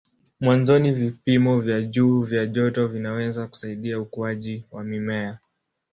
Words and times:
Mwanzoni 0.39 0.91
vipimo 0.91 1.59
vya 1.59 1.81
juu 1.81 2.21
vya 2.21 2.45
joto 2.47 2.87
vinaweza 2.87 3.47
kusaidia 3.47 3.99
ukuaji 3.99 4.65
wa 4.71 4.83
mimea. 4.83 5.39